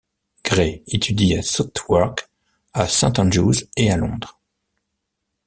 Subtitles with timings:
[0.43, 2.27] Gray étudie à Southwark,
[2.73, 4.39] à Saint Andrews et à Londres.